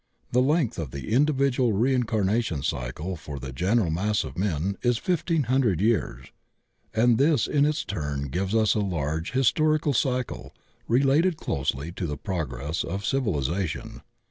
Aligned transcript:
The 0.31 0.41
length 0.41 0.79
of 0.79 0.89
the 0.89 1.13
individual 1.13 1.73
reincarnation 1.73 2.63
cycle 2.63 3.15
for 3.15 3.37
the 3.37 3.53
general 3.53 3.91
mass 3.91 4.23
of 4.23 4.35
men 4.35 4.75
is 4.81 4.97
fifteen 4.97 5.43
hundred 5.43 5.79
years, 5.79 6.29
and 6.91 7.19
this 7.19 7.45
in 7.45 7.65
its 7.65 7.83
turn 7.85 8.29
gives 8.29 8.55
us 8.55 8.73
a 8.73 8.79
large 8.79 9.33
historical 9.33 9.93
cycle 9.93 10.55
related 10.87 11.37
closely 11.37 11.91
to 11.91 12.07
the 12.07 12.17
progress 12.17 12.83
of 12.83 13.05
civilization. 13.05 14.01